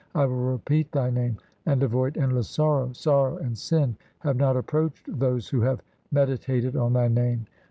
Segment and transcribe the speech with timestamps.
[0.15, 2.91] I will repeat Thy name, And avoid endless sorrow.
[2.91, 7.45] Sorrow and sin have not approached those Who have meditated on Thy name.